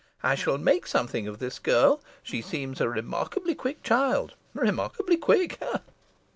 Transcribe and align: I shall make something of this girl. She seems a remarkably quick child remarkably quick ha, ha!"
I 0.23 0.33
shall 0.33 0.57
make 0.57 0.87
something 0.87 1.27
of 1.27 1.37
this 1.37 1.59
girl. 1.59 2.01
She 2.23 2.41
seems 2.41 2.81
a 2.81 2.89
remarkably 2.89 3.53
quick 3.53 3.83
child 3.83 4.33
remarkably 4.55 5.15
quick 5.15 5.59
ha, 5.61 5.65
ha!" 5.73 5.81